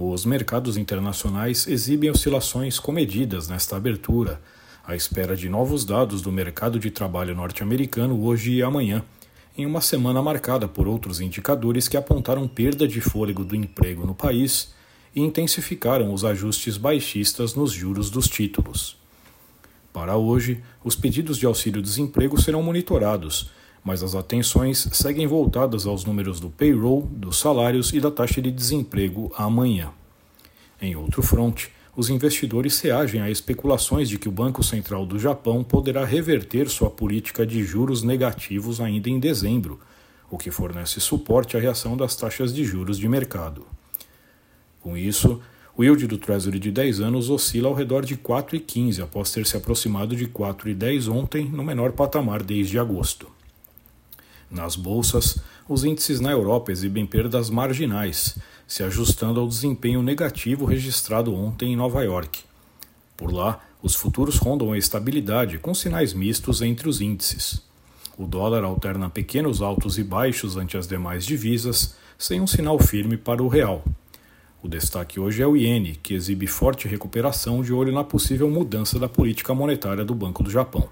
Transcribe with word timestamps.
Os 0.00 0.24
mercados 0.24 0.76
internacionais 0.76 1.66
exibem 1.66 2.08
oscilações 2.08 2.78
comedidas 2.78 3.48
nesta 3.48 3.76
abertura, 3.76 4.40
à 4.86 4.94
espera 4.94 5.36
de 5.36 5.48
novos 5.48 5.84
dados 5.84 6.22
do 6.22 6.30
mercado 6.30 6.78
de 6.78 6.88
trabalho 6.88 7.34
norte-americano 7.34 8.22
hoje 8.22 8.52
e 8.52 8.62
amanhã, 8.62 9.02
em 9.56 9.66
uma 9.66 9.80
semana 9.80 10.22
marcada 10.22 10.68
por 10.68 10.86
outros 10.86 11.20
indicadores 11.20 11.88
que 11.88 11.96
apontaram 11.96 12.46
perda 12.46 12.86
de 12.86 13.00
fôlego 13.00 13.44
do 13.44 13.56
emprego 13.56 14.06
no 14.06 14.14
país 14.14 14.72
e 15.16 15.20
intensificaram 15.20 16.14
os 16.14 16.24
ajustes 16.24 16.76
baixistas 16.76 17.56
nos 17.56 17.72
juros 17.72 18.08
dos 18.08 18.28
títulos. 18.28 18.96
Para 19.92 20.16
hoje, 20.16 20.62
os 20.84 20.94
pedidos 20.94 21.38
de 21.38 21.44
auxílio-desemprego 21.44 22.40
serão 22.40 22.62
monitorados, 22.62 23.50
mas 23.88 24.02
as 24.02 24.14
atenções 24.14 24.86
seguem 24.92 25.26
voltadas 25.26 25.86
aos 25.86 26.04
números 26.04 26.38
do 26.38 26.50
payroll, 26.50 27.08
dos 27.10 27.38
salários 27.38 27.90
e 27.94 27.98
da 27.98 28.10
taxa 28.10 28.42
de 28.42 28.50
desemprego 28.50 29.32
amanhã. 29.34 29.88
Em 30.78 30.94
outro 30.94 31.22
fronte, 31.22 31.70
os 31.96 32.10
investidores 32.10 32.78
reagem 32.80 33.22
a 33.22 33.30
especulações 33.30 34.06
de 34.06 34.18
que 34.18 34.28
o 34.28 34.30
Banco 34.30 34.62
Central 34.62 35.06
do 35.06 35.18
Japão 35.18 35.64
poderá 35.64 36.04
reverter 36.04 36.68
sua 36.68 36.90
política 36.90 37.46
de 37.46 37.64
juros 37.64 38.02
negativos 38.02 38.78
ainda 38.78 39.08
em 39.08 39.18
dezembro, 39.18 39.80
o 40.30 40.36
que 40.36 40.50
fornece 40.50 41.00
suporte 41.00 41.56
à 41.56 41.60
reação 41.60 41.96
das 41.96 42.14
taxas 42.14 42.52
de 42.52 42.64
juros 42.64 42.98
de 42.98 43.08
mercado. 43.08 43.66
Com 44.82 44.98
isso, 44.98 45.40
o 45.74 45.82
yield 45.82 46.06
do 46.06 46.18
Treasury 46.18 46.58
de 46.58 46.70
10 46.70 47.00
anos 47.00 47.30
oscila 47.30 47.70
ao 47.70 47.74
redor 47.74 48.04
de 48.04 48.18
4,15 48.18 49.02
após 49.02 49.32
ter 49.32 49.46
se 49.46 49.56
aproximado 49.56 50.14
de 50.14 50.26
4,10 50.26 51.10
ontem, 51.10 51.48
no 51.48 51.64
menor 51.64 51.92
patamar 51.92 52.42
desde 52.42 52.78
agosto. 52.78 53.37
Nas 54.50 54.76
bolsas, 54.76 55.38
os 55.68 55.84
índices 55.84 56.20
na 56.20 56.30
Europa 56.30 56.72
exibem 56.72 57.04
perdas 57.04 57.50
marginais, 57.50 58.38
se 58.66 58.82
ajustando 58.82 59.40
ao 59.40 59.46
desempenho 59.46 60.02
negativo 60.02 60.64
registrado 60.64 61.34
ontem 61.34 61.72
em 61.72 61.76
Nova 61.76 62.02
York. 62.02 62.40
Por 63.16 63.32
lá, 63.32 63.60
os 63.82 63.94
futuros 63.94 64.36
rondam 64.36 64.72
a 64.72 64.78
estabilidade, 64.78 65.58
com 65.58 65.74
sinais 65.74 66.12
mistos 66.12 66.62
entre 66.62 66.88
os 66.88 67.00
índices. 67.00 67.60
O 68.16 68.26
dólar 68.26 68.64
alterna 68.64 69.08
pequenos 69.08 69.62
altos 69.62 69.98
e 69.98 70.02
baixos 70.02 70.56
ante 70.56 70.76
as 70.76 70.88
demais 70.88 71.24
divisas, 71.24 71.94
sem 72.18 72.40
um 72.40 72.46
sinal 72.46 72.78
firme 72.78 73.16
para 73.16 73.42
o 73.42 73.48
real. 73.48 73.84
O 74.60 74.68
destaque 74.68 75.20
hoje 75.20 75.40
é 75.40 75.46
o 75.46 75.56
iene, 75.56 75.94
que 76.02 76.14
exibe 76.14 76.48
forte 76.48 76.88
recuperação 76.88 77.62
de 77.62 77.72
olho 77.72 77.92
na 77.92 78.02
possível 78.02 78.50
mudança 78.50 78.98
da 78.98 79.08
política 79.08 79.54
monetária 79.54 80.04
do 80.04 80.14
Banco 80.14 80.42
do 80.42 80.50
Japão. 80.50 80.88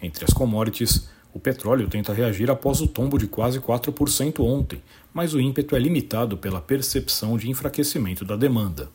Entre 0.00 0.24
as 0.24 0.32
commodities, 0.32 1.08
o 1.32 1.38
petróleo 1.38 1.88
tenta 1.88 2.12
reagir 2.12 2.50
após 2.50 2.80
o 2.80 2.86
tombo 2.86 3.18
de 3.18 3.26
quase 3.26 3.60
4% 3.60 4.40
ontem, 4.40 4.82
mas 5.12 5.34
o 5.34 5.40
ímpeto 5.40 5.76
é 5.76 5.78
limitado 5.78 6.36
pela 6.36 6.60
percepção 6.60 7.36
de 7.36 7.50
enfraquecimento 7.50 8.24
da 8.24 8.36
demanda. 8.36 8.90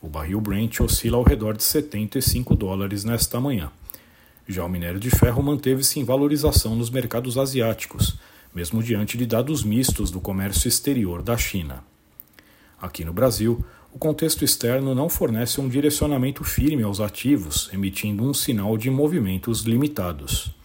O 0.00 0.08
barril 0.08 0.40
Brent 0.40 0.80
oscila 0.80 1.16
ao 1.16 1.22
redor 1.22 1.56
de 1.56 1.62
75 1.62 2.54
dólares 2.54 3.04
nesta 3.04 3.40
manhã. 3.40 3.70
Já 4.46 4.64
o 4.64 4.68
minério 4.68 4.98
de 4.98 5.10
ferro 5.10 5.42
manteve-se 5.42 6.00
em 6.00 6.04
valorização 6.04 6.74
nos 6.74 6.90
mercados 6.90 7.36
asiáticos, 7.36 8.18
mesmo 8.54 8.82
diante 8.82 9.18
de 9.18 9.26
dados 9.26 9.62
mistos 9.62 10.10
do 10.10 10.20
comércio 10.20 10.68
exterior 10.68 11.22
da 11.22 11.36
China. 11.36 11.84
Aqui 12.80 13.04
no 13.04 13.12
Brasil, 13.12 13.64
o 13.92 13.98
contexto 13.98 14.44
externo 14.44 14.94
não 14.94 15.08
fornece 15.08 15.60
um 15.60 15.68
direcionamento 15.68 16.44
firme 16.44 16.82
aos 16.82 17.00
ativos, 17.00 17.68
emitindo 17.72 18.22
um 18.22 18.32
sinal 18.32 18.76
de 18.76 18.90
movimentos 18.90 19.62
limitados. 19.62 20.57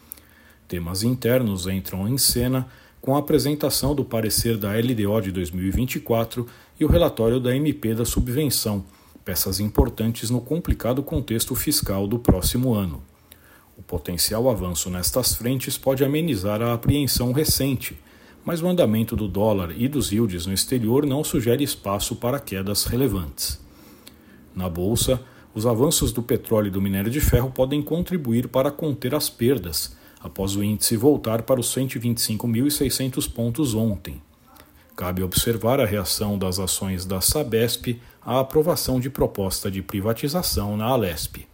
Temas 0.73 1.03
internos 1.03 1.67
entram 1.67 2.07
em 2.07 2.17
cena 2.17 2.67
com 2.99 3.15
a 3.15 3.19
apresentação 3.19 3.93
do 3.93 4.03
parecer 4.03 4.57
da 4.57 4.71
LDO 4.71 5.21
de 5.21 5.31
2024 5.31 6.47
e 6.79 6.83
o 6.83 6.87
relatório 6.87 7.39
da 7.39 7.55
MP 7.55 7.93
da 7.93 8.03
subvenção, 8.03 8.83
peças 9.23 9.59
importantes 9.59 10.31
no 10.31 10.41
complicado 10.41 11.03
contexto 11.03 11.53
fiscal 11.53 12.07
do 12.07 12.17
próximo 12.17 12.73
ano. 12.73 13.03
O 13.77 13.83
potencial 13.83 14.49
avanço 14.49 14.89
nestas 14.89 15.35
frentes 15.35 15.77
pode 15.77 16.03
amenizar 16.03 16.59
a 16.59 16.73
apreensão 16.73 17.31
recente, 17.31 17.95
mas 18.43 18.63
o 18.63 18.67
andamento 18.67 19.15
do 19.15 19.27
dólar 19.27 19.75
e 19.77 19.87
dos 19.87 20.11
yields 20.11 20.47
no 20.47 20.53
exterior 20.53 21.05
não 21.05 21.23
sugere 21.23 21.63
espaço 21.63 22.15
para 22.15 22.39
quedas 22.39 22.85
relevantes. 22.85 23.61
Na 24.55 24.67
bolsa, 24.67 25.21
os 25.53 25.67
avanços 25.67 26.11
do 26.11 26.23
petróleo 26.23 26.69
e 26.69 26.71
do 26.71 26.81
minério 26.81 27.11
de 27.11 27.21
ferro 27.21 27.51
podem 27.51 27.79
contribuir 27.79 28.47
para 28.47 28.71
conter 28.71 29.13
as 29.13 29.29
perdas 29.29 30.01
após 30.23 30.55
o 30.55 30.63
índice 30.63 30.95
voltar 30.95 31.41
para 31.41 31.59
os 31.59 31.75
125.600 31.75 33.31
pontos 33.31 33.75
ontem. 33.75 34.21
Cabe 34.95 35.21
observar 35.21 35.79
a 35.79 35.85
reação 35.85 36.37
das 36.37 36.59
ações 36.59 37.05
da 37.05 37.19
Sabesp 37.19 37.99
à 38.21 38.39
aprovação 38.39 38.99
de 38.99 39.09
proposta 39.09 39.69
de 39.69 39.81
privatização 39.81 40.77
na 40.77 40.85
Alesp. 40.85 41.45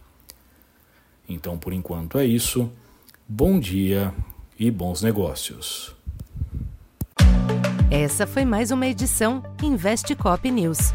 Então, 1.28 1.58
por 1.58 1.72
enquanto 1.72 2.18
é 2.18 2.24
isso. 2.24 2.70
Bom 3.28 3.58
dia 3.58 4.14
e 4.58 4.70
bons 4.70 5.02
negócios. 5.02 5.94
Essa 7.90 8.26
foi 8.26 8.44
mais 8.44 8.70
uma 8.70 8.86
edição 8.86 9.42
Investe 9.62 10.14
Cop 10.14 10.48
News. 10.48 10.92